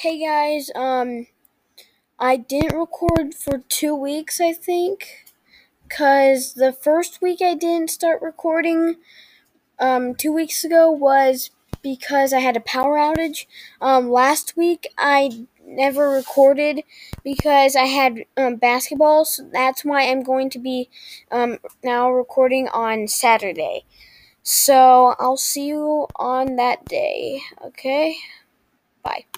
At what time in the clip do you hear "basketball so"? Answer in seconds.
18.56-19.50